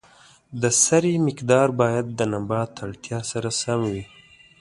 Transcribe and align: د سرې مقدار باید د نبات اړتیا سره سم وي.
د 0.61 0.63
سرې 0.83 1.13
مقدار 1.27 1.67
باید 1.81 2.05
د 2.19 2.19
نبات 2.33 2.71
اړتیا 2.85 3.19
سره 3.31 3.49
سم 3.61 3.79
وي. 3.91 4.03